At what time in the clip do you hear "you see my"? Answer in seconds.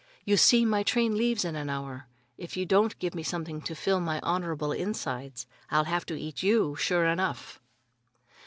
0.25-0.81